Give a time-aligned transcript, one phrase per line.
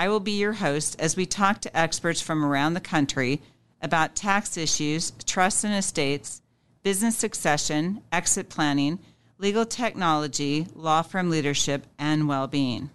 [0.00, 3.42] I will be your host as we talk to experts from around the country
[3.82, 6.40] about tax issues, trusts and estates,
[6.82, 8.98] business succession, exit planning,
[9.36, 12.88] legal technology, law firm leadership, and well being.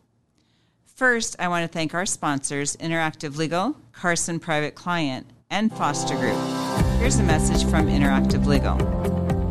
[0.96, 6.40] First, I want to thank our sponsors Interactive Legal, Carson Private Client, and Foster Group.
[6.98, 9.25] Here's a message from Interactive Legal.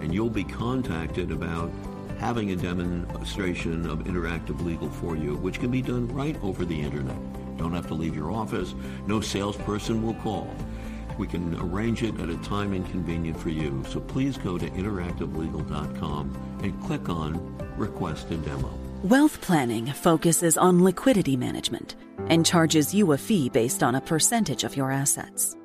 [0.00, 1.70] and you'll be contacted about
[2.18, 6.80] having a demonstration of Interactive Legal for you, which can be done right over the
[6.80, 7.16] internet.
[7.56, 8.74] Don't have to leave your office.
[9.06, 10.54] No salesperson will call.
[11.18, 13.84] We can arrange it at a time inconvenient for you.
[13.88, 18.72] So please go to interactivelegal.com and click on Request a Demo.
[19.04, 21.96] Wealth planning focuses on liquidity management
[22.28, 25.56] and charges you a fee based on a percentage of your assets.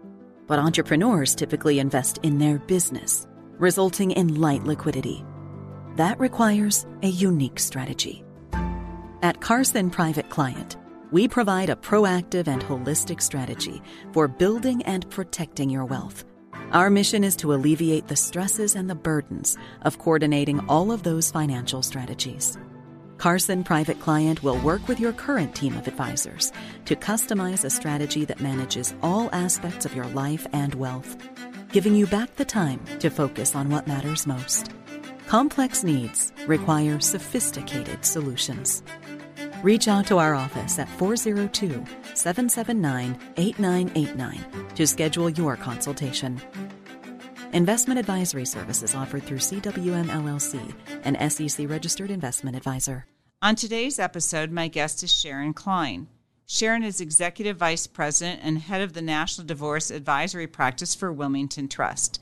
[0.46, 5.24] But entrepreneurs typically invest in their business, resulting in light liquidity.
[5.96, 8.24] That requires a unique strategy.
[9.22, 10.78] At Carson Private Client,
[11.12, 16.26] we provide a proactive and holistic strategy for building and protecting your wealth.
[16.72, 21.30] Our mission is to alleviate the stresses and the burdens of coordinating all of those
[21.30, 22.58] financial strategies.
[23.20, 26.52] Carson Private Client will work with your current team of advisors
[26.86, 31.16] to customize a strategy that manages all aspects of your life and wealth,
[31.74, 34.70] giving you back the time to focus on what matters most.
[35.28, 38.84] Complex needs require sophisticated solutions.
[39.64, 46.40] Reach out to our office at 402 779 8989 to schedule your consultation.
[47.54, 50.74] Investment advisory services offered through CWM LLC,
[51.06, 53.08] an SEC registered investment advisor.
[53.42, 56.08] On today's episode, my guest is Sharon Klein.
[56.46, 61.70] Sharon is Executive Vice President and Head of the National Divorce Advisory Practice for Wilmington
[61.70, 62.20] Trust.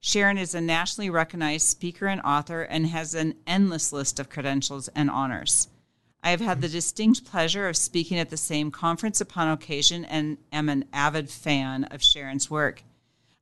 [0.00, 4.88] Sharon is a nationally recognized speaker and author and has an endless list of credentials
[4.94, 5.66] and honors.
[6.22, 10.38] I have had the distinct pleasure of speaking at the same conference upon occasion and
[10.52, 12.84] am an avid fan of Sharon's work.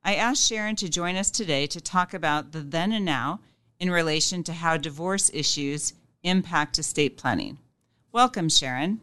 [0.03, 3.41] I asked Sharon to join us today to talk about the then and now
[3.79, 5.93] in relation to how divorce issues
[6.23, 7.59] impact estate planning.
[8.11, 9.01] Welcome, Sharon.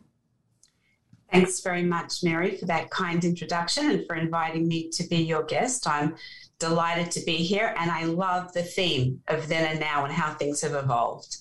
[1.33, 5.45] Thanks very much, Mary, for that kind introduction and for inviting me to be your
[5.45, 5.89] guest.
[5.89, 6.15] I'm
[6.59, 10.35] delighted to be here, and I love the theme of then and now and how
[10.35, 11.39] things have evolved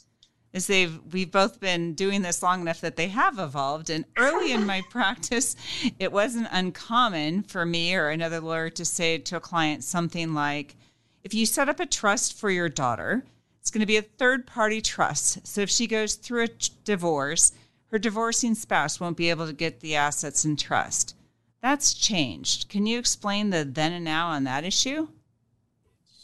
[0.54, 4.52] is they've we've both been doing this long enough that they have evolved and early
[4.52, 5.56] in my practice
[6.00, 10.76] it wasn't uncommon for me or another lawyer to say to a client something like
[11.24, 13.24] if you set up a trust for your daughter
[13.60, 16.50] it's going to be a third party trust so if she goes through a
[16.84, 17.54] divorce
[17.92, 21.16] her divorcing spouse won't be able to get the assets in trust.
[21.62, 22.70] That's changed.
[22.70, 25.10] Can you explain the then and now on that issue?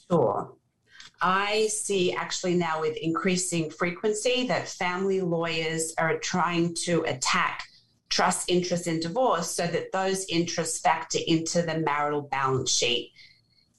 [0.09, 0.53] Sure.
[1.21, 7.63] I see actually now with increasing frequency that family lawyers are trying to attack
[8.09, 13.11] trust interests in divorce so that those interests factor into the marital balance sheet.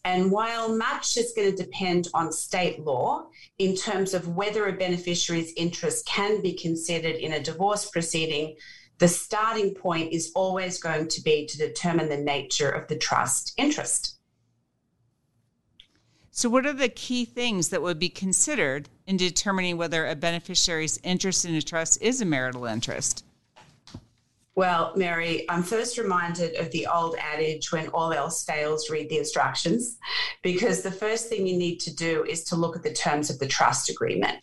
[0.05, 3.27] And while much is going to depend on state law
[3.59, 8.57] in terms of whether a beneficiary's interest can be considered in a divorce proceeding,
[8.99, 13.55] the starting point is always going to be to determine the nature of the trust
[13.57, 14.17] interest.
[16.31, 20.99] So, what are the key things that would be considered in determining whether a beneficiary's
[21.03, 23.25] interest in a trust is a marital interest?
[24.59, 29.19] Well, Mary, I'm first reminded of the old adage when all else fails, read the
[29.19, 29.99] instructions,
[30.43, 33.39] because the first thing you need to do is to look at the terms of
[33.39, 34.39] the trust agreement.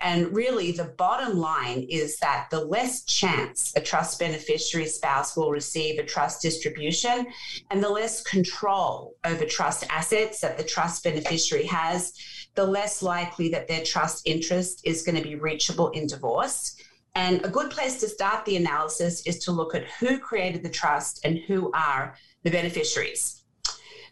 [0.00, 5.50] And really, the bottom line is that the less chance a trust beneficiary spouse will
[5.50, 7.26] receive a trust distribution
[7.70, 12.14] and the less control over trust assets that the trust beneficiary has,
[12.54, 16.74] the less likely that their trust interest is going to be reachable in divorce.
[17.14, 20.70] And a good place to start the analysis is to look at who created the
[20.70, 22.14] trust and who are
[22.44, 23.38] the beneficiaries.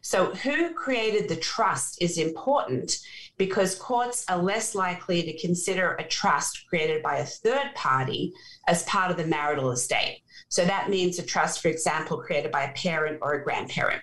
[0.03, 2.97] So, who created the trust is important
[3.39, 8.33] because courts are less likely to consider a trust created by a third party
[8.69, 10.23] as part of the marital estate.
[10.49, 14.01] So, that means a trust, for example, created by a parent or a grandparent,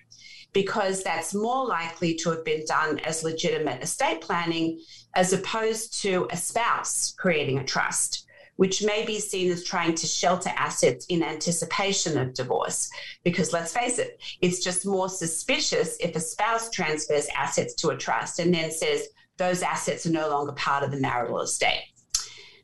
[0.51, 4.81] because that's more likely to have been done as legitimate estate planning
[5.15, 8.22] as opposed to a spouse creating a trust
[8.55, 12.89] which may be seen as trying to shelter assets in anticipation of divorce.
[13.23, 17.97] Because let's face it, it's just more suspicious if a spouse transfers assets to a
[17.97, 19.07] trust and then says
[19.37, 21.85] those assets are no longer part of the marital estate.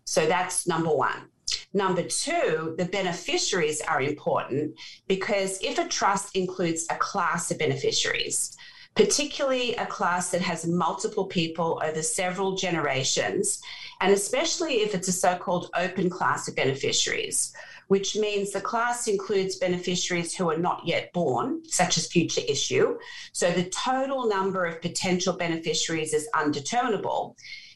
[0.06, 1.30] So that's number one.
[1.74, 4.74] Number two, the beneficiaries are important
[5.08, 8.56] because if a trust includes a class of beneficiaries,
[8.96, 13.62] particularly a class that has multiple people over several generations,
[14.02, 17.54] and especially if it's a so called open class of beneficiaries,
[17.88, 22.98] which means the class includes beneficiaries who are not yet born, such as future issue.
[23.34, 27.36] So the total number of potential beneficiaries is undeterminable.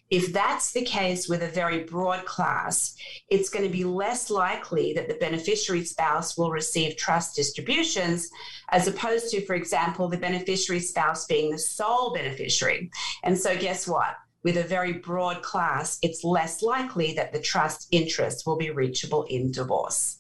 [0.10, 2.96] If that's the case with a very broad class,
[3.30, 8.30] it's going to be less likely that the beneficiary spouse will receive trust distributions,
[8.70, 12.92] as opposed to, for example, the beneficiary spouse being the sole beneficiary.
[13.24, 14.16] And so, guess what?
[14.44, 19.24] With a very broad class, it's less likely that the trust interest will be reachable
[19.24, 20.20] in divorce.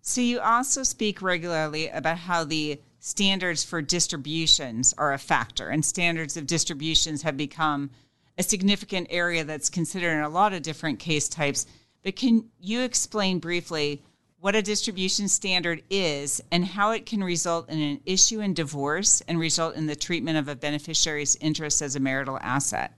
[0.00, 5.84] So, you also speak regularly about how the standards for distributions are a factor, and
[5.84, 7.90] standards of distributions have become
[8.38, 11.66] a significant area that's considered in a lot of different case types.
[12.02, 14.02] But can you explain briefly
[14.44, 19.22] what a distribution standard is and how it can result in an issue in divorce
[19.26, 22.92] and result in the treatment of a beneficiary's interest as a marital asset?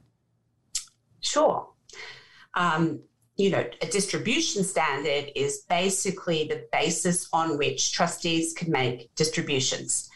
[1.20, 1.68] Sure.
[2.54, 2.98] Um,
[3.36, 10.10] you know, a distribution standard is basically the basis on which trustees can make distributions.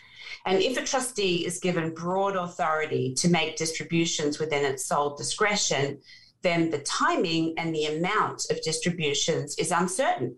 [0.47, 6.01] And if a trustee is given broad authority to make distributions within its sole discretion,
[6.43, 10.37] then the timing and the amount of distributions is uncertain.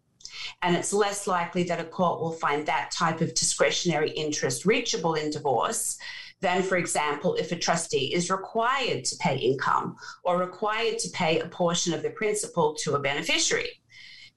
[0.63, 5.15] And it's less likely that a court will find that type of discretionary interest reachable
[5.15, 5.99] in divorce
[6.41, 11.39] than, for example, if a trustee is required to pay income or required to pay
[11.39, 13.71] a portion of the principal to a beneficiary.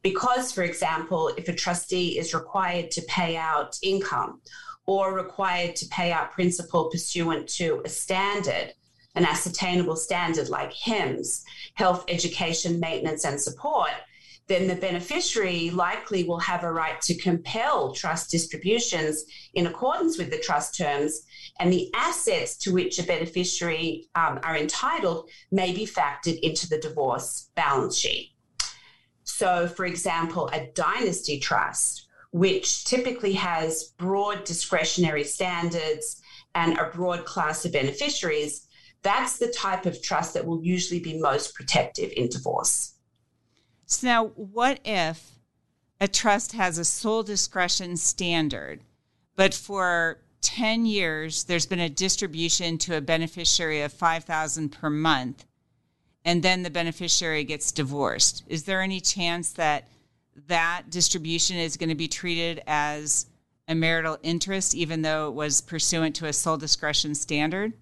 [0.03, 4.39] Because, for example, if a trustee is required to pay out income
[4.85, 8.71] or required to pay out principal pursuant to a standard,
[9.15, 11.43] an ascertainable standard like HEMS,
[11.73, 13.89] health, education, maintenance, and support,
[14.47, 20.29] then the beneficiary likely will have a right to compel trust distributions in accordance with
[20.29, 21.21] the trust terms,
[21.59, 26.79] and the assets to which a beneficiary um, are entitled may be factored into the
[26.79, 28.33] divorce balance sheet.
[29.23, 36.21] So, for example, a dynasty trust which typically has broad discretionary standards
[36.53, 38.67] and a broad class of beneficiaries,
[39.03, 42.94] that's the type of trust that will usually be most protective in divorce.
[43.85, 45.31] So, now what if
[45.99, 48.81] a trust has a sole discretion standard,
[49.35, 55.45] but for 10 years there's been a distribution to a beneficiary of 5000 per month
[56.23, 58.43] and then the beneficiary gets divorced?
[58.47, 59.87] Is there any chance that
[60.47, 63.27] that distribution is going to be treated as
[63.67, 67.73] a marital interest, even though it was pursuant to a sole discretion standard?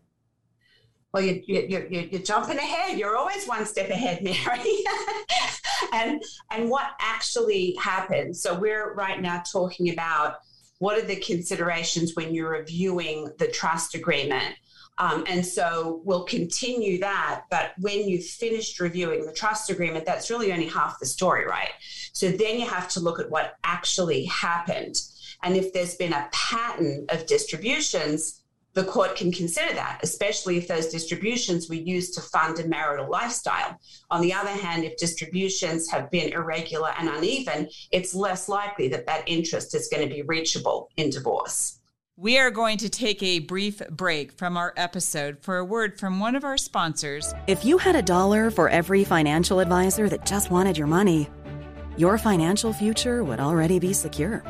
[1.13, 2.97] Well, you, you, you, you're jumping ahead.
[2.97, 4.83] You're always one step ahead, Mary.
[5.93, 8.35] and and what actually happened?
[8.35, 10.37] So we're right now talking about
[10.79, 14.55] what are the considerations when you're reviewing the trust agreement
[14.97, 17.45] um, and so we'll continue that.
[17.49, 21.71] But when you've finished reviewing the trust agreement, that's really only half the story, right?
[22.13, 25.01] So then you have to look at what actually happened.
[25.41, 28.42] And if there's been a pattern of distributions,
[28.73, 33.09] the court can consider that, especially if those distributions were used to fund a marital
[33.09, 33.79] lifestyle.
[34.09, 39.05] On the other hand, if distributions have been irregular and uneven, it's less likely that
[39.05, 41.79] that interest is going to be reachable in divorce.
[42.15, 46.19] We are going to take a brief break from our episode for a word from
[46.19, 47.33] one of our sponsors.
[47.47, 51.27] If you had a dollar for every financial advisor that just wanted your money,
[51.97, 54.43] your financial future would already be secure.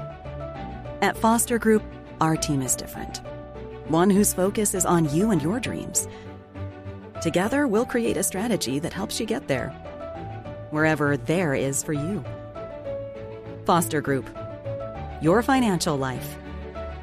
[1.01, 1.83] At Foster Group,
[2.19, 3.21] our team is different.
[3.87, 6.07] One whose focus is on you and your dreams.
[7.21, 9.69] Together, we'll create a strategy that helps you get there,
[10.71, 12.23] wherever there is for you.
[13.65, 14.29] Foster Group,
[15.21, 16.37] your financial life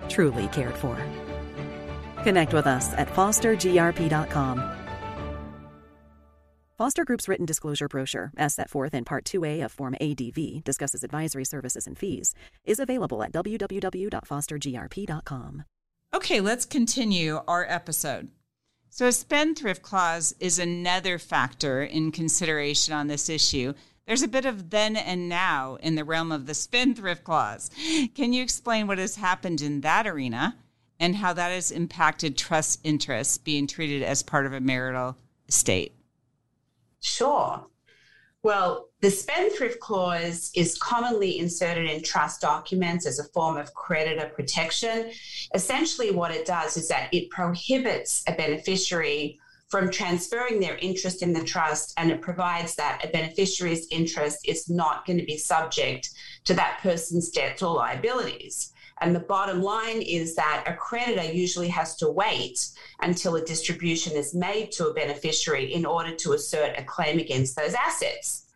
[0.08, 0.98] truly cared for.
[2.22, 4.76] Connect with us at fostergrp.com.
[6.76, 11.04] Foster Group's written disclosure brochure, as set forth in Part 2A of Form ADV, discusses
[11.04, 12.34] advisory services and fees,
[12.64, 15.64] is available at www.fostergrp.com.
[16.20, 18.28] Okay, let's continue our episode.
[18.90, 23.72] So, a spendthrift clause is another factor in consideration on this issue.
[24.06, 27.70] There's a bit of then and now in the realm of the spendthrift clause.
[28.14, 30.58] Can you explain what has happened in that arena
[30.98, 35.16] and how that has impacted trust interests being treated as part of a marital
[35.48, 35.94] estate?
[37.00, 37.64] Sure.
[38.42, 44.30] Well, the spendthrift clause is commonly inserted in trust documents as a form of creditor
[44.34, 45.10] protection.
[45.54, 51.32] Essentially, what it does is that it prohibits a beneficiary from transferring their interest in
[51.32, 56.10] the trust and it provides that a beneficiary's interest is not going to be subject
[56.44, 58.72] to that person's debts or liabilities.
[59.00, 62.68] And the bottom line is that a creditor usually has to wait
[63.00, 67.56] until a distribution is made to a beneficiary in order to assert a claim against
[67.56, 68.46] those assets.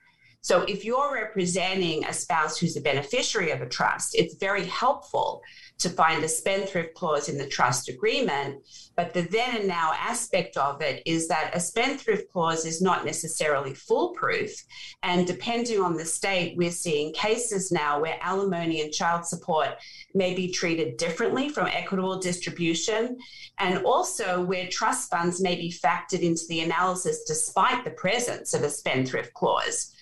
[0.44, 5.40] So if you're representing a spouse who's a beneficiary of a trust, it's very helpful
[5.78, 8.62] to find a spendthrift clause in the trust agreement.
[8.94, 13.06] But the then and now aspect of it is that a spendthrift clause is not
[13.06, 14.50] necessarily foolproof.
[15.02, 19.70] And depending on the state, we're seeing cases now where alimony and child support
[20.12, 23.16] may be treated differently from equitable distribution,
[23.60, 28.62] and also where trust funds may be factored into the analysis despite the presence of
[28.62, 29.93] a spendthrift clause.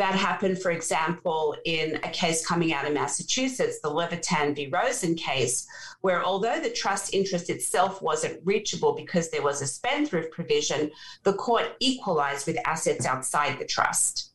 [0.00, 4.70] That happened, for example, in a case coming out of Massachusetts, the Levitan v.
[4.72, 5.68] Rosen case,
[6.00, 10.90] where although the trust interest itself wasn't reachable because there was a spendthrift provision,
[11.24, 14.30] the court equalized with assets outside the trust.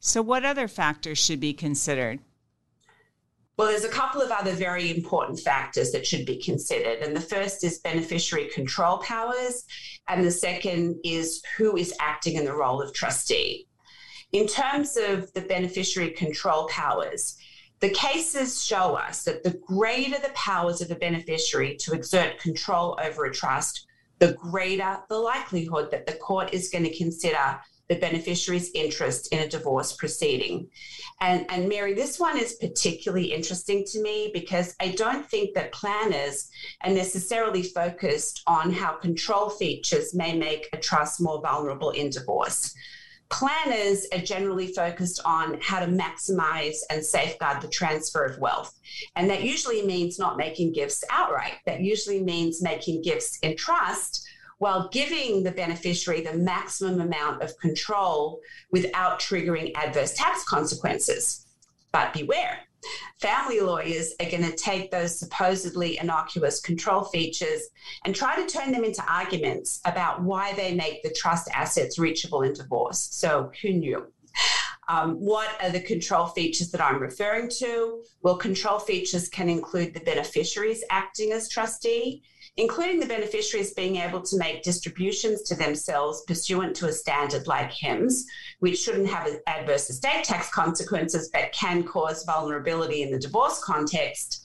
[0.00, 2.18] So, what other factors should be considered?
[3.56, 6.98] Well, there's a couple of other very important factors that should be considered.
[6.98, 9.66] And the first is beneficiary control powers,
[10.08, 13.67] and the second is who is acting in the role of trustee.
[14.32, 17.38] In terms of the beneficiary control powers,
[17.80, 22.98] the cases show us that the greater the powers of a beneficiary to exert control
[23.02, 23.86] over a trust,
[24.18, 27.58] the greater the likelihood that the court is going to consider
[27.88, 30.68] the beneficiary's interest in a divorce proceeding.
[31.22, 35.72] And, and Mary, this one is particularly interesting to me because I don't think that
[35.72, 36.50] planners
[36.82, 42.74] are necessarily focused on how control features may make a trust more vulnerable in divorce.
[43.30, 48.74] Planners are generally focused on how to maximize and safeguard the transfer of wealth.
[49.16, 51.54] And that usually means not making gifts outright.
[51.66, 54.26] That usually means making gifts in trust
[54.58, 58.40] while giving the beneficiary the maximum amount of control
[58.72, 61.46] without triggering adverse tax consequences.
[61.92, 62.60] But beware,
[63.20, 67.62] Family lawyers are going to take those supposedly innocuous control features
[68.04, 72.42] and try to turn them into arguments about why they make the trust assets reachable
[72.42, 73.08] in divorce.
[73.10, 74.06] So, who knew?
[74.88, 78.02] Um, what are the control features that I'm referring to?
[78.22, 82.22] Well, control features can include the beneficiaries acting as trustee
[82.58, 87.70] including the beneficiaries being able to make distributions to themselves pursuant to a standard like
[87.70, 88.26] HEMS,
[88.58, 94.42] which shouldn't have adverse estate tax consequences but can cause vulnerability in the divorce context,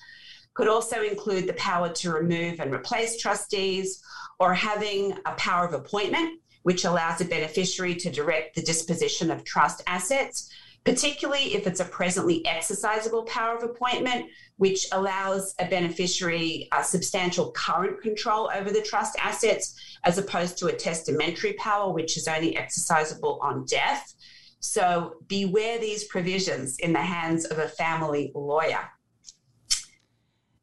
[0.53, 3.99] could also include the power to remove and replace trustees
[4.39, 9.43] or having a power of appointment, which allows a beneficiary to direct the disposition of
[9.43, 10.53] trust assets
[10.85, 14.25] particularly if it's a presently exercisable power of appointment,
[14.57, 20.67] which allows a beneficiary a substantial current control over the trust assets, as opposed to
[20.67, 24.13] a testamentary power, which is only exercisable on death.
[24.59, 28.89] So beware these provisions in the hands of a family lawyer.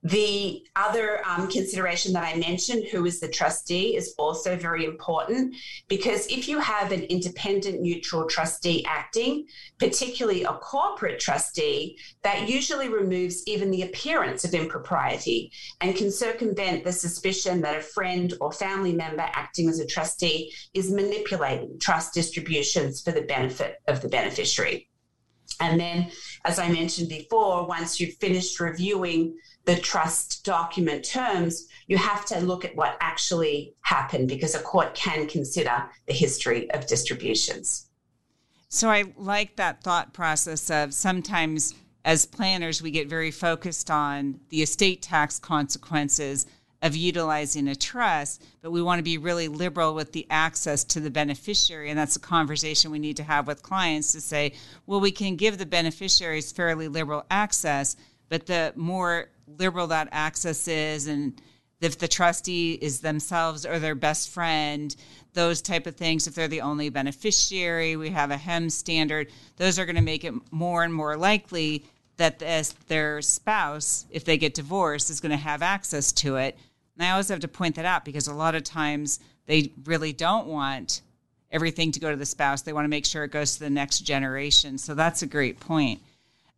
[0.03, 5.55] The other um, consideration that I mentioned, who is the trustee, is also very important
[5.89, 9.47] because if you have an independent, neutral trustee acting,
[9.79, 15.53] particularly a corporate trustee, that usually removes even the appearance of impropriety
[15.83, 20.51] and can circumvent the suspicion that a friend or family member acting as a trustee
[20.73, 24.89] is manipulating trust distributions for the benefit of the beneficiary.
[25.61, 26.11] And then,
[26.47, 32.41] as I mentioned before, once you've finished reviewing the trust document terms, you have to
[32.41, 37.87] look at what actually happened because a court can consider the history of distributions.
[38.69, 41.75] So I like that thought process of sometimes
[42.05, 46.47] as planners, we get very focused on the estate tax consequences
[46.83, 51.01] of utilizing a trust, but we want to be really liberal with the access to
[51.01, 51.91] the beneficiary.
[51.91, 54.55] And that's a conversation we need to have with clients to say,
[54.87, 57.97] well, we can give the beneficiaries fairly liberal access,
[58.31, 61.41] but the more liberal that access is and
[61.81, 64.95] if the trustee is themselves or their best friend,
[65.33, 66.27] those type of things.
[66.27, 69.29] If they're the only beneficiary, we have a HEM standard.
[69.57, 71.85] Those are going to make it more and more likely
[72.19, 72.39] that
[72.89, 76.59] their spouse, if they get divorced, is going to have access to it.
[76.97, 80.13] And I always have to point that out because a lot of times they really
[80.13, 81.01] don't want
[81.51, 82.61] everything to go to the spouse.
[82.61, 84.77] They want to make sure it goes to the next generation.
[84.77, 86.01] So that's a great point.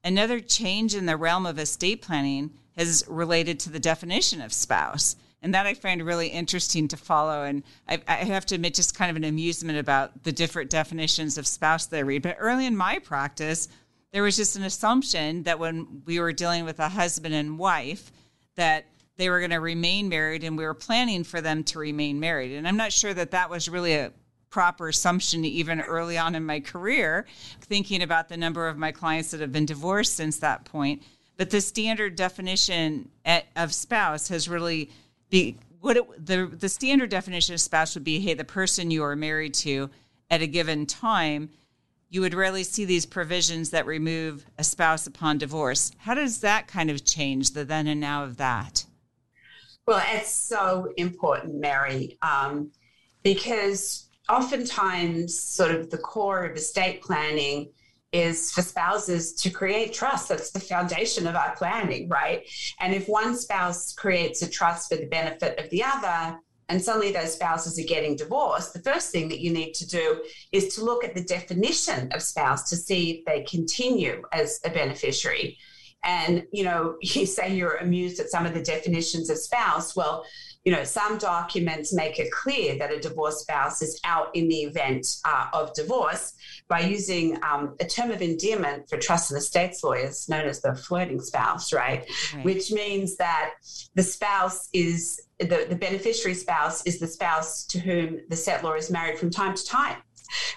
[0.03, 5.17] Another change in the realm of estate planning has related to the definition of spouse.
[5.43, 7.43] And that I find really interesting to follow.
[7.43, 11.37] And I, I, have to admit, just kind of an amusement about the different definitions
[11.37, 12.23] of spouse that I read.
[12.23, 13.69] But early in my practice,
[14.13, 18.13] there was just an assumption that when we were dealing with a husband and wife,
[18.55, 18.87] that
[19.17, 22.53] they were going to remain married and we were planning for them to remain married.
[22.53, 24.13] And I'm not sure that that was really a
[24.51, 27.27] proper assumption even early on in my career,
[27.63, 31.03] thinking about the number of my clients that have been divorced since that point.
[31.43, 33.09] But the standard definition
[33.57, 34.93] of spouse has really
[35.29, 39.03] be what it, the the standard definition of spouse would be: hey, the person you
[39.03, 39.91] are married to
[40.31, 41.51] at a given time.
[42.11, 45.91] You would rarely see these provisions that remove a spouse upon divorce.
[45.99, 48.87] How does that kind of change the then and now of that?
[49.85, 52.71] Well, it's so important, Mary, um,
[53.25, 57.73] because oftentimes, sort of the core of estate planning
[58.13, 60.29] is for spouses to create trust.
[60.29, 62.47] That's the foundation of our planning, right?
[62.81, 66.39] And if one spouse creates a trust for the benefit of the other,
[66.69, 70.23] and suddenly those spouses are getting divorced, the first thing that you need to do
[70.53, 74.71] is to look at the definition of spouse to see if they continue as a
[74.71, 75.59] beneficiary.
[76.05, 79.97] And, you know, you say you're amused at some of the definitions of spouse.
[79.97, 80.25] Well,
[80.65, 84.63] you know, some documents make it clear that a divorced spouse is out in the
[84.63, 86.35] event uh, of divorce
[86.69, 90.75] by using um, a term of endearment for trust and estates lawyers known as the
[90.75, 92.09] floating spouse, right?
[92.35, 92.45] right.
[92.45, 93.55] Which means that
[93.95, 98.91] the spouse is the, the beneficiary spouse is the spouse to whom the settlor is
[98.91, 99.97] married from time to time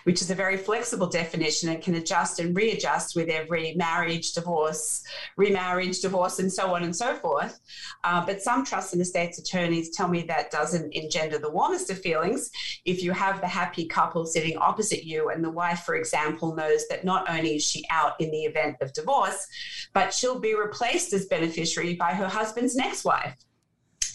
[0.03, 5.03] which is a very flexible definition and can adjust and readjust with every marriage, divorce,
[5.37, 7.59] remarriage, divorce, and so on and so forth.
[8.03, 11.99] Uh, but some trusts and estates attorneys tell me that doesn't engender the warmest of
[11.99, 12.49] feelings.
[12.85, 16.87] If you have the happy couple sitting opposite you, and the wife, for example, knows
[16.89, 19.47] that not only is she out in the event of divorce,
[19.93, 23.35] but she'll be replaced as beneficiary by her husband's next wife.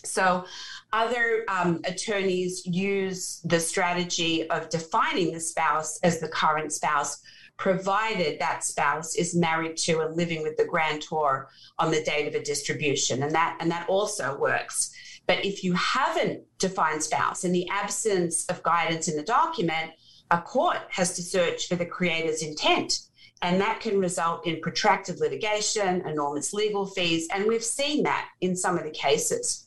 [0.04, 0.44] So
[0.92, 7.22] other um, attorneys use the strategy of defining the spouse as the current spouse,
[7.56, 11.48] provided that spouse is married to and living with the grantor
[11.78, 14.90] on the date of a distribution, and that and that also works.
[15.26, 19.92] But if you haven't defined spouse, in the absence of guidance in the document,
[20.30, 23.00] a court has to search for the creator's intent.
[23.42, 27.26] And that can result in protracted litigation, enormous legal fees.
[27.32, 29.66] And we've seen that in some of the cases.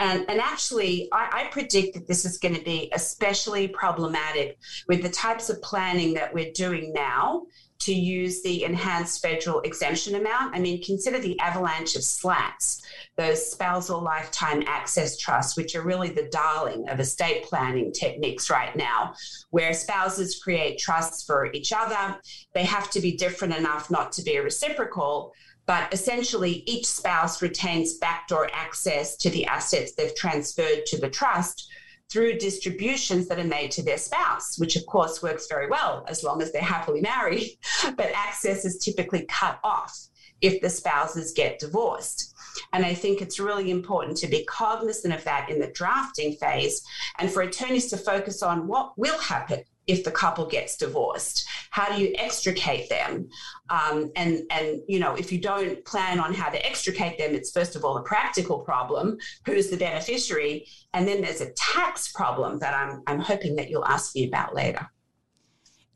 [0.00, 4.58] And, and actually, I, I predict that this is going to be especially problematic
[4.88, 7.42] with the types of planning that we're doing now
[7.80, 10.54] to use the enhanced federal exemption amount.
[10.54, 12.82] I mean, consider the avalanche of SLATs,
[13.16, 18.74] those spousal lifetime access trusts, which are really the darling of estate planning techniques right
[18.76, 19.14] now,
[19.50, 22.18] where spouses create trusts for each other.
[22.54, 25.32] They have to be different enough not to be reciprocal,
[25.70, 31.70] but essentially each spouse retains backdoor access to the assets they've transferred to the trust
[32.10, 36.24] through distributions that are made to their spouse, which of course works very well as
[36.24, 37.56] long as they're happily married,
[37.96, 39.96] but access is typically cut off
[40.40, 42.34] if the spouses get divorced.
[42.72, 46.82] And I think it's really important to be cognizant of that in the drafting phase
[47.20, 51.46] and for attorneys to focus on what will happen if the couple gets divorced.
[51.70, 53.28] How do you extricate them?
[53.68, 57.50] Um, and and you know if you don't plan on how to extricate them it's
[57.50, 60.66] first of all a practical problem who's the beneficiary?
[60.94, 64.54] And then there's a tax problem that i'm i'm hoping that you'll ask me about
[64.54, 64.88] later.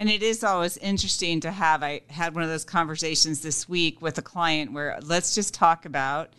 [0.01, 4.03] And it is always interesting to have i had one of those conversations this week
[4.03, 6.33] with a client where let's just talk about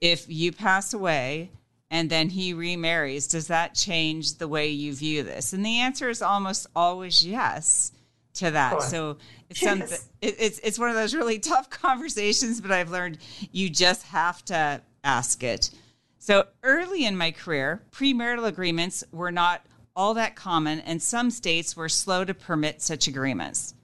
[0.00, 1.50] if you pass away
[1.90, 5.52] and then he remarries, does that change the way you view this?
[5.52, 7.92] And the answer is almost always yes
[8.34, 8.82] to that.
[8.82, 9.18] So
[9.48, 9.70] it's yes.
[9.70, 9.98] something.
[10.20, 13.18] It, it's it's one of those really tough conversations, but I've learned
[13.52, 15.70] you just have to ask it.
[16.18, 21.76] So early in my career, premarital agreements were not all that common, and some states
[21.76, 23.74] were slow to permit such agreements.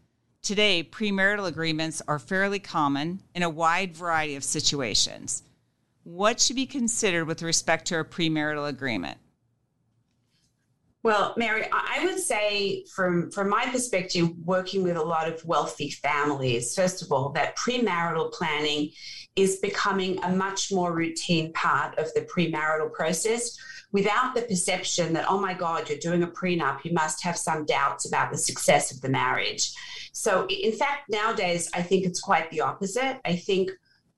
[0.42, 5.44] Today, premarital agreements are fairly common in a wide variety of situations
[6.04, 9.18] what should be considered with respect to a premarital agreement?
[11.04, 15.90] Well, Mary, I would say from from my perspective, working with a lot of wealthy
[15.90, 18.90] families, first of all, that premarital planning
[19.34, 23.56] is becoming a much more routine part of the premarital process
[23.90, 27.64] without the perception that, oh my God, you're doing a prenup, you must have some
[27.66, 29.72] doubts about the success of the marriage.
[30.12, 33.20] So, in fact, nowadays, I think it's quite the opposite.
[33.24, 33.70] I think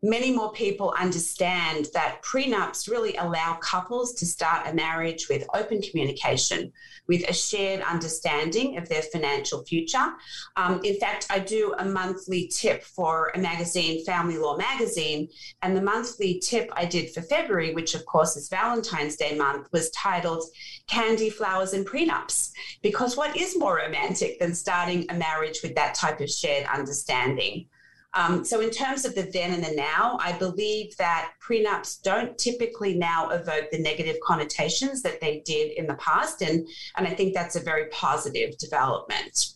[0.04, 5.80] many more people understand that prenups really allow couples to start a marriage with open
[5.80, 6.70] communication,
[7.08, 10.12] with a shared understanding of their financial future.
[10.56, 15.26] Um, in fact, I do a monthly tip for a magazine, Family Law Magazine,
[15.62, 19.68] and the monthly tip I did for February, which of course is Valentine's Day month,
[19.72, 20.44] was titled
[20.86, 22.52] Candy, Flowers, and Prenups.
[22.82, 27.68] Because what is more romantic than starting a marriage with that type of shared understanding?
[28.16, 32.38] Um, so, in terms of the then and the now, I believe that prenups don't
[32.38, 36.40] typically now evoke the negative connotations that they did in the past.
[36.40, 39.54] And, and I think that's a very positive development.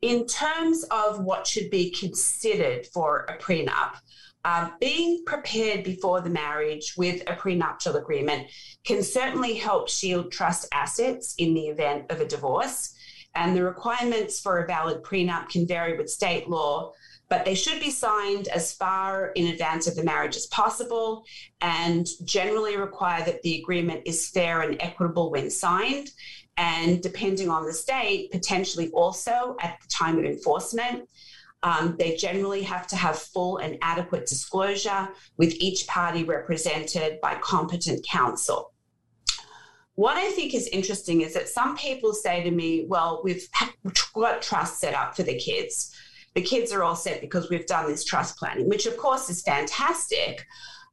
[0.00, 3.96] In terms of what should be considered for a prenup,
[4.44, 8.46] uh, being prepared before the marriage with a prenuptial agreement
[8.84, 12.94] can certainly help shield trust assets in the event of a divorce.
[13.38, 16.92] And the requirements for a valid prenup can vary with state law,
[17.28, 21.24] but they should be signed as far in advance of the marriage as possible
[21.60, 26.10] and generally require that the agreement is fair and equitable when signed.
[26.56, 31.08] And depending on the state, potentially also at the time of enforcement.
[31.62, 37.36] Um, they generally have to have full and adequate disclosure with each party represented by
[37.36, 38.72] competent counsel.
[39.98, 43.46] What I think is interesting is that some people say to me, well, we've
[44.14, 45.92] got trust set up for the kids
[46.38, 49.42] the kids are all set because we've done this trust planning, which of course is
[49.42, 50.46] fantastic.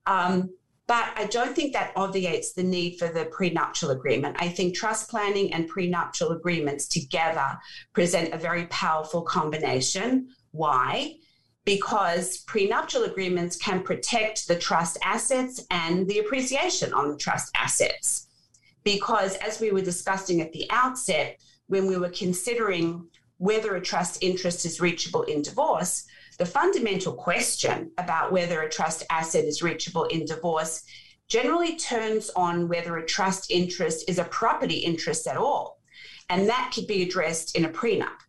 [0.07, 0.49] Um,
[0.87, 4.37] but I don't think that obviates the need for the prenuptial agreement.
[4.39, 7.59] I think trust planning and prenuptial agreements together
[7.93, 10.29] present a very powerful combination.
[10.49, 11.15] Why?
[11.63, 18.24] Because prenuptial agreements can protect the trust assets and the appreciation on the trust assets.
[18.85, 24.23] Because as we were discussing at the outset, when we were considering whether a trust
[24.23, 26.05] interest is reachable in divorce,
[26.37, 30.83] the fundamental question about whether a trust asset is reachable in divorce
[31.27, 35.79] generally turns on whether a trust interest is a property interest at all.
[36.29, 38.19] And that could be addressed in a prenup.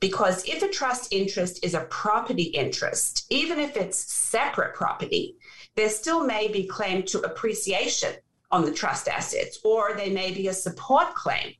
[0.00, 5.36] Because if a trust interest is a property interest, even if it's separate property,
[5.76, 8.14] there still may be claim to appreciation
[8.52, 11.54] on the trust assets, or there may be a support claim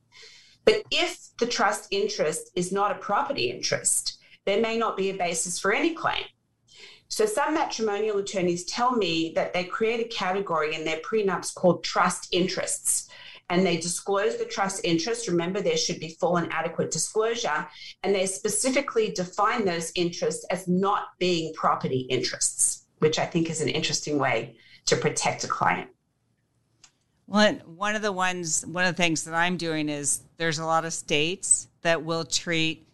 [0.65, 5.17] but if the trust interest is not a property interest, there may not be a
[5.17, 6.23] basis for any claim.
[7.07, 11.83] So some matrimonial attorneys tell me that they create a category in their prenups called
[11.83, 13.09] trust interests.
[13.49, 15.27] And they disclose the trust interest.
[15.27, 17.67] Remember, there should be full and adequate disclosure.
[18.01, 23.61] And they specifically define those interests as not being property interests, which I think is
[23.61, 25.92] an interesting way to protect a client.
[27.33, 30.67] One one of the ones one of the things that I'm doing is there's a
[30.67, 32.87] lot of states that will treat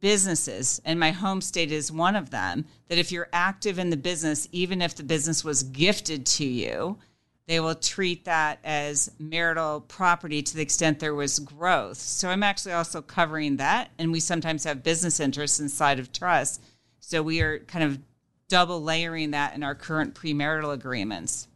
[0.00, 3.96] businesses and my home state is one of them that if you're active in the
[3.96, 6.98] business even if the business was gifted to you
[7.46, 11.98] they will treat that as marital property to the extent there was growth.
[11.98, 16.60] So i'm actually also covering that and we sometimes have business interests inside of trust.
[16.98, 18.00] So we are kind of
[18.48, 21.46] double layering that in our current premarital agreements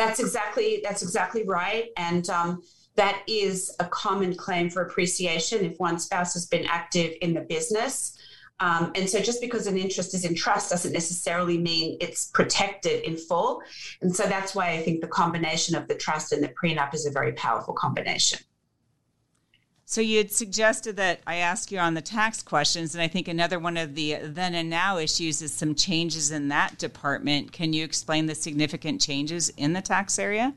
[0.00, 2.62] that's exactly that's exactly right, and um,
[2.96, 7.42] that is a common claim for appreciation if one spouse has been active in the
[7.42, 8.16] business.
[8.60, 13.02] Um, and so, just because an interest is in trust doesn't necessarily mean it's protected
[13.04, 13.62] in full.
[14.02, 17.06] And so, that's why I think the combination of the trust and the prenup is
[17.06, 18.40] a very powerful combination.
[19.90, 23.26] So you had suggested that I ask you on the tax questions, and I think
[23.26, 27.50] another one of the then and now issues is some changes in that department.
[27.50, 30.54] Can you explain the significant changes in the tax area?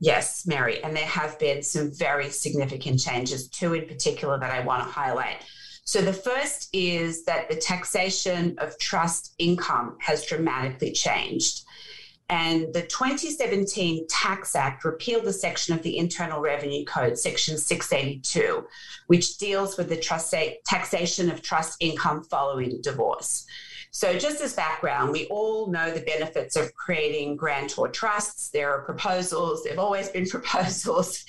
[0.00, 4.64] Yes, Mary, and there have been some very significant changes, two in particular that I
[4.64, 5.44] want to highlight.
[5.84, 11.62] So the first is that the taxation of trust income has dramatically changed.
[12.32, 18.66] And the 2017 Tax Act repealed the section of the Internal Revenue Code, Section 682,
[19.08, 19.98] which deals with the
[20.64, 23.44] taxation of trust income following divorce.
[23.94, 28.48] So, just as background, we all know the benefits of creating grantor trusts.
[28.48, 31.22] There are proposals, there have always been proposals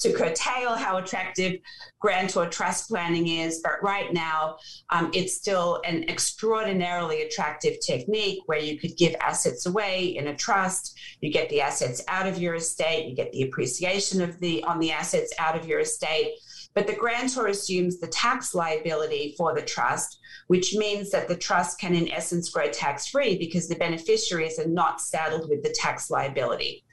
[0.00, 1.60] to curtail how attractive
[2.00, 3.60] grantor trust planning is.
[3.62, 4.56] But right now,
[4.90, 10.34] um, it's still an extraordinarily attractive technique where you could give assets away in a
[10.34, 10.98] trust.
[11.20, 14.80] You get the assets out of your estate, you get the appreciation of the on
[14.80, 16.34] the assets out of your estate
[16.74, 21.78] but the grantor assumes the tax liability for the trust, which means that the trust
[21.78, 26.10] can, in essence, grow tax free because the beneficiaries are not saddled with the tax
[26.10, 26.84] liability.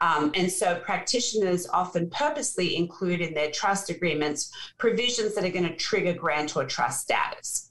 [0.00, 5.68] Um, and so practitioners often purposely include in their trust agreements provisions that are going
[5.68, 7.70] to trigger grantor trust status.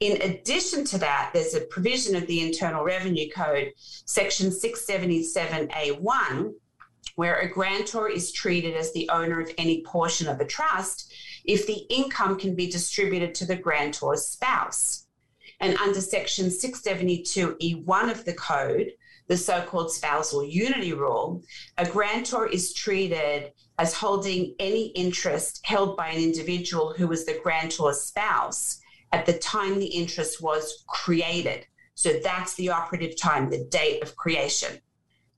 [0.00, 6.52] In addition to that, there's a provision of the Internal Revenue Code, section 677A1,
[7.20, 11.12] where a grantor is treated as the owner of any portion of a trust
[11.44, 15.04] if the income can be distributed to the grantor's spouse.
[15.60, 18.92] And under section 672E1 of the code,
[19.28, 21.42] the so called spousal unity rule,
[21.76, 27.38] a grantor is treated as holding any interest held by an individual who was the
[27.42, 28.80] grantor's spouse
[29.12, 31.66] at the time the interest was created.
[31.96, 34.80] So that's the operative time, the date of creation.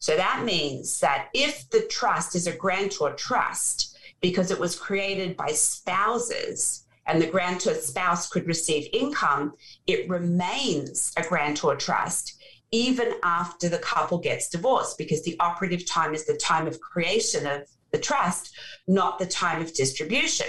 [0.02, 5.36] So that means that if the trust is a grantor trust because it was created
[5.36, 9.52] by spouses and the grantor spouse could receive income,
[9.86, 16.14] it remains a grantor trust even after the couple gets divorced because the operative time
[16.14, 18.56] is the time of creation of the trust,
[18.88, 20.48] not the time of distribution.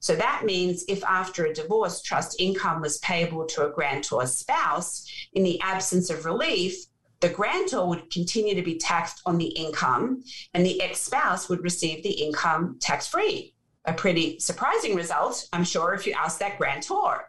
[0.00, 5.10] So that means if after a divorce, trust income was payable to a grantor spouse
[5.32, 6.76] in the absence of relief,
[7.22, 11.62] the grantor would continue to be taxed on the income, and the ex spouse would
[11.62, 13.54] receive the income tax free.
[13.86, 17.28] A pretty surprising result, I'm sure, if you ask that grantor.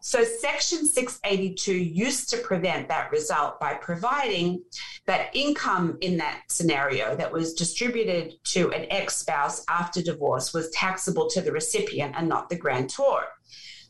[0.00, 4.62] So, Section 682 used to prevent that result by providing
[5.06, 10.70] that income in that scenario that was distributed to an ex spouse after divorce was
[10.70, 13.24] taxable to the recipient and not the grantor.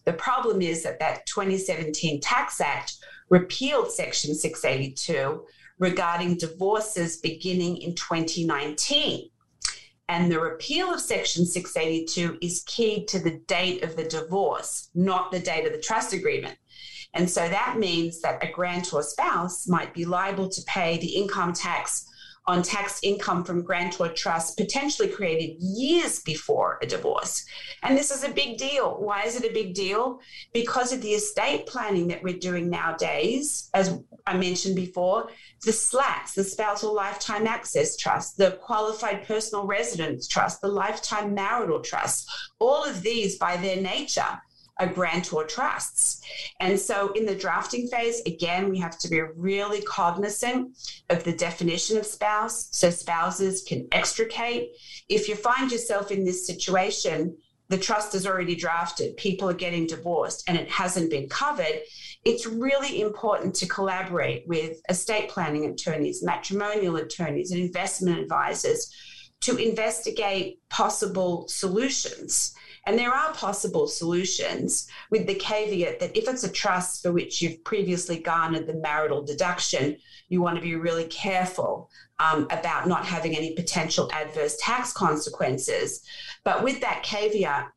[0.04, 2.94] The problem is that that 2017 Tax Act
[3.30, 5.44] repealed Section 682
[5.78, 9.30] regarding divorces beginning in 2019.
[10.08, 15.32] And the repeal of Section 682 is keyed to the date of the divorce, not
[15.32, 16.58] the date of the trust agreement.
[17.14, 21.52] And so that means that a grantor spouse might be liable to pay the income
[21.54, 22.06] tax
[22.46, 27.44] on tax income from grantor trusts potentially created years before a divorce.
[27.82, 28.96] And this is a big deal.
[28.98, 30.20] Why is it a big deal?
[30.52, 35.30] Because of the estate planning that we're doing nowadays, as I mentioned before,
[35.64, 41.80] the SLATs, the Spousal Lifetime Access Trust, the Qualified Personal Residence Trust, the Lifetime Marital
[41.80, 44.40] Trust, all of these by their nature
[44.78, 46.20] a grantor trusts.
[46.60, 50.76] And so in the drafting phase, again, we have to be really cognizant
[51.10, 54.70] of the definition of spouse so spouses can extricate.
[55.08, 57.36] If you find yourself in this situation,
[57.68, 61.80] the trust is already drafted, people are getting divorced, and it hasn't been covered.
[62.24, 68.92] It's really important to collaborate with estate planning attorneys, matrimonial attorneys, and investment advisors
[69.44, 72.54] to investigate possible solutions
[72.86, 77.40] and there are possible solutions with the caveat that if it's a trust for which
[77.40, 79.96] you've previously garnered the marital deduction,
[80.28, 86.02] you want to be really careful um, about not having any potential adverse tax consequences.
[86.44, 87.70] But with that caveat,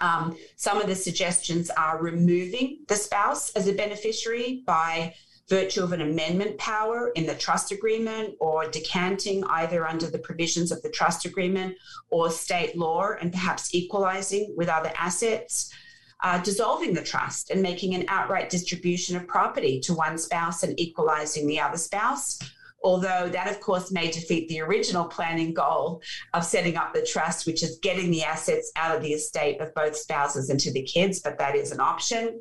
[0.00, 5.14] um, some of the suggestions are removing the spouse as a beneficiary by
[5.48, 10.70] virtue of an amendment power in the trust agreement or decanting either under the provisions
[10.70, 11.74] of the trust agreement
[12.10, 15.72] or state law and perhaps equalizing with other assets.
[16.20, 20.78] Uh, dissolving the trust and making an outright distribution of property to one spouse and
[20.80, 22.40] equalizing the other spouse.
[22.82, 26.02] Although that, of course, may defeat the original planning goal
[26.34, 29.72] of setting up the trust, which is getting the assets out of the estate of
[29.74, 32.40] both spouses and to the kids, but that is an option.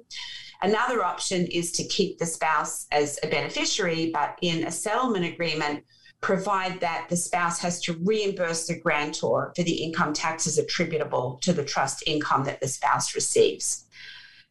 [0.61, 5.83] Another option is to keep the spouse as a beneficiary, but in a settlement agreement,
[6.21, 11.53] provide that the spouse has to reimburse the grantor for the income taxes attributable to
[11.53, 13.85] the trust income that the spouse receives.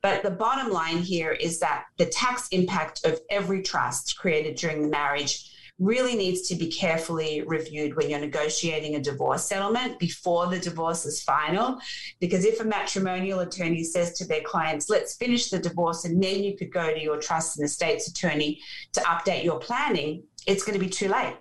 [0.01, 4.83] But the bottom line here is that the tax impact of every trust created during
[4.83, 10.47] the marriage really needs to be carefully reviewed when you're negotiating a divorce settlement before
[10.47, 11.79] the divorce is final.
[12.19, 16.43] Because if a matrimonial attorney says to their clients, let's finish the divorce and then
[16.43, 18.61] you could go to your trust and estates attorney
[18.93, 21.37] to update your planning, it's going to be too late.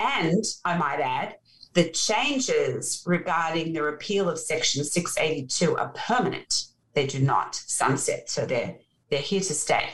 [0.00, 1.36] And I might add,
[1.74, 6.66] the changes regarding the repeal of Section 682 are permanent.
[6.94, 8.76] They do not sunset, so they're
[9.08, 9.90] they're here to stay.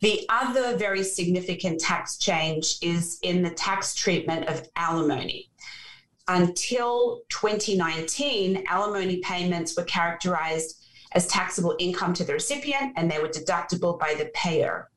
[0.00, 5.50] The other very significant tax change is in the tax treatment of alimony.
[6.28, 13.28] Until 2019, alimony payments were characterized as taxable income to the recipient and they were
[13.28, 14.90] deductible by the payer.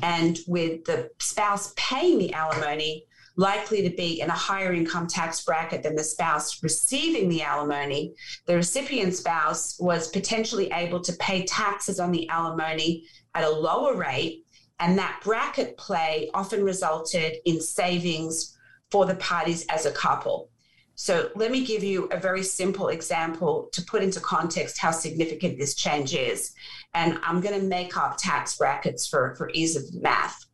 [0.00, 5.42] And with the spouse paying the alimony, likely to be in a higher income tax
[5.44, 8.14] bracket than the spouse receiving the alimony,
[8.46, 13.94] the recipient spouse was potentially able to pay taxes on the alimony at a lower
[13.96, 14.44] rate.
[14.80, 18.56] And that bracket play often resulted in savings
[18.90, 20.50] for the parties as a couple.
[20.94, 25.58] So, let me give you a very simple example to put into context how significant
[25.58, 26.52] this change is.
[26.94, 30.44] And I'm going to make up tax brackets for, for ease of math.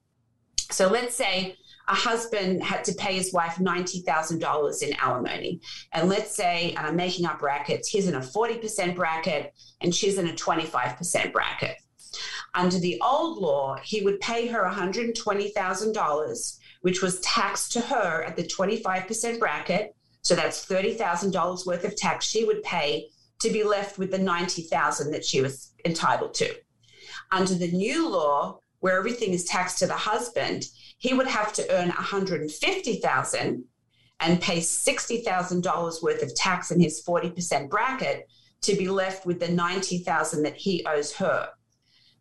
[0.70, 1.56] So, let's say
[1.88, 5.60] a husband had to pay his wife $90,000 in alimony.
[5.92, 10.18] And let's say, and I'm making up brackets, he's in a 40% bracket and she's
[10.18, 11.76] in a 25% bracket.
[12.58, 18.34] Under the old law, he would pay her $120,000, which was taxed to her at
[18.34, 19.94] the 25% bracket.
[20.22, 23.10] So that's $30,000 worth of tax she would pay
[23.42, 26.52] to be left with the 90,000 that she was entitled to.
[27.30, 30.64] Under the new law, where everything is taxed to the husband,
[30.98, 33.64] he would have to earn 150,000
[34.18, 38.28] and pay $60,000 worth of tax in his 40% bracket
[38.62, 41.50] to be left with the 90,000 that he owes her.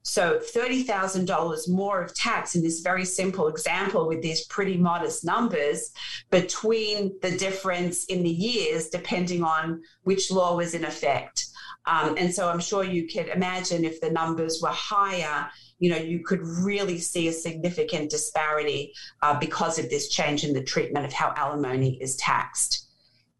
[0.07, 5.91] So $30,000 more of tax in this very simple example with these pretty modest numbers
[6.31, 11.45] between the difference in the years, depending on which law was in effect.
[11.87, 15.97] Um, and so I'm sure you could imagine if the numbers were higher, you know,
[15.97, 21.05] you could really see a significant disparity uh, because of this change in the treatment
[21.05, 22.87] of how alimony is taxed.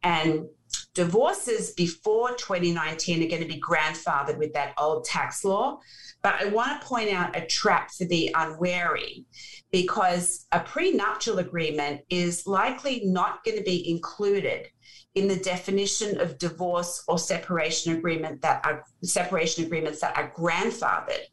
[0.04, 0.48] And
[0.94, 5.80] divorces before 2019 are going to be grandfathered with that old tax law.
[6.24, 9.26] But I want to point out a trap for the unwary
[9.72, 14.68] because a prenuptial agreement is likely not going to be included
[15.16, 21.26] in the definition of divorce or separation agreement that are separation agreements that are grandfathered.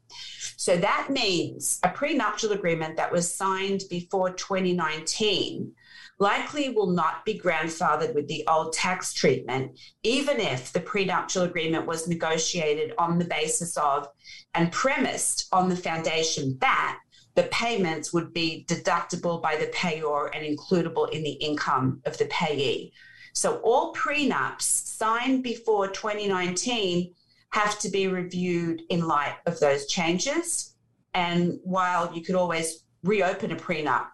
[0.57, 5.73] So that means a prenuptial agreement that was signed before 2019
[6.19, 11.87] likely will not be grandfathered with the old tax treatment, even if the prenuptial agreement
[11.87, 14.09] was negotiated on the basis of
[14.55, 16.99] and premised on the foundation that
[17.35, 22.27] the payments would be deductible by the payor and includable in the income of the
[22.27, 22.93] payee.
[23.33, 27.13] So all prenups signed before 2019
[27.51, 30.75] have to be reviewed in light of those changes.
[31.15, 34.07] And while you could always reopen a prenup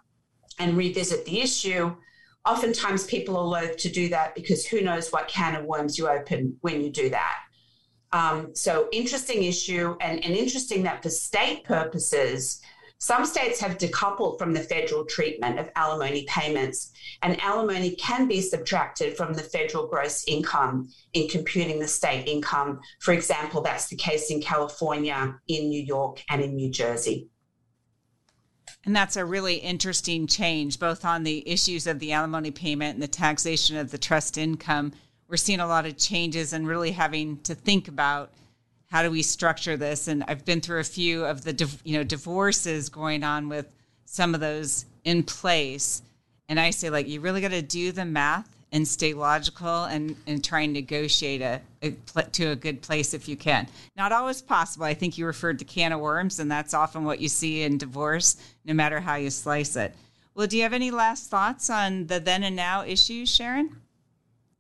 [0.61, 1.97] and revisit the issue,
[2.47, 6.09] oftentimes people are loath to do that because who knows what can of worms you
[6.09, 7.39] open when you do that.
[8.13, 12.61] Um, so, interesting issue, and, and interesting that for state purposes,
[12.99, 16.93] some states have decoupled from the federal treatment of alimony payments,
[17.23, 22.81] and alimony can be subtracted from the federal gross income in computing the state income.
[22.99, 27.29] For example, that's the case in California, in New York, and in New Jersey.
[28.85, 33.03] And that's a really interesting change, both on the issues of the alimony payment and
[33.03, 34.93] the taxation of the trust income.
[35.29, 38.33] We're seeing a lot of changes and really having to think about
[38.91, 40.09] how do we structure this?
[40.09, 43.67] And I've been through a few of the you know divorces going on with
[44.05, 46.03] some of those in place,
[46.49, 50.17] and I say like you really got to do the math and stay logical and
[50.27, 51.91] and try and negotiate a, a,
[52.33, 53.67] to a good place if you can.
[53.97, 54.87] Not always possible.
[54.87, 57.79] I think you referred to can of worms, and that's often what you see in
[57.79, 59.95] divorce, no matter how you slice it.
[60.35, 63.77] Well, do you have any last thoughts on the then and now issues, Sharon?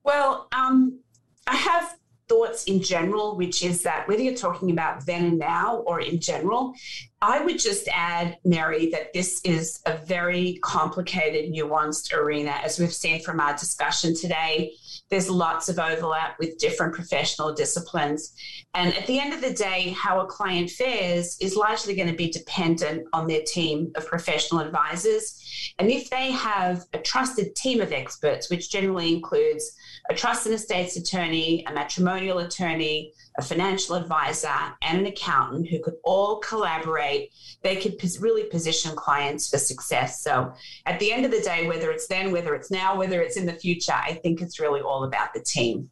[0.03, 1.01] Well, um,
[1.46, 1.96] I have
[2.30, 6.20] thoughts in general, which is that whether you're talking about then and now or in
[6.20, 6.72] general,
[7.20, 12.94] I would just add, Mary, that this is a very complicated, nuanced arena, as we've
[12.94, 14.72] seen from our discussion today.
[15.10, 18.32] There's lots of overlap with different professional disciplines.
[18.74, 22.16] And at the end of the day, how a client fares is largely going to
[22.16, 25.74] be dependent on their team of professional advisors.
[25.80, 29.76] And if they have a trusted team of experts, which generally includes
[30.09, 34.48] a trust and estates attorney, a matrimonial attorney, a financial advisor,
[34.83, 40.22] and an accountant who could all collaborate, they could really position clients for success.
[40.22, 40.53] So
[40.87, 43.46] at the end of the day, whether it's then, whether it's now, whether it's in
[43.46, 45.90] the future, I think it's really all about the team.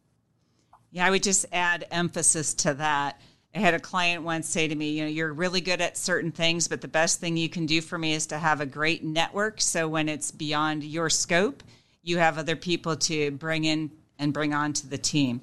[0.91, 3.21] Yeah, I would just add emphasis to that.
[3.55, 6.31] I had a client once say to me, you know, you're really good at certain
[6.31, 9.03] things, but the best thing you can do for me is to have a great
[9.03, 9.59] network.
[9.59, 11.63] So when it's beyond your scope,
[12.09, 15.41] you have other people to bring in and bring on to the team.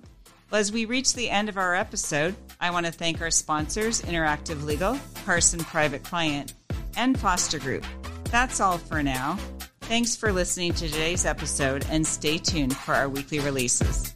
[0.50, 4.03] Well, as we reach the end of our episode, I want to thank our sponsors,
[4.03, 6.55] Interactive Legal, Carson Private Client,
[6.97, 7.84] and Foster Group.
[8.24, 9.38] That's all for now.
[9.82, 14.16] Thanks for listening to today's episode and stay tuned for our weekly releases.